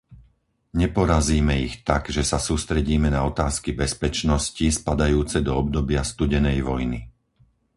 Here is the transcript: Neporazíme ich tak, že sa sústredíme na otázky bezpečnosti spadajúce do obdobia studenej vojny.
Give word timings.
Neporazíme 0.81 1.55
ich 1.67 1.73
tak, 1.89 2.03
že 2.15 2.23
sa 2.31 2.39
sústredíme 2.47 3.09
na 3.17 3.21
otázky 3.31 3.69
bezpečnosti 3.83 4.67
spadajúce 4.81 5.37
do 5.47 5.51
obdobia 5.61 6.01
studenej 6.13 6.57
vojny. 6.69 6.99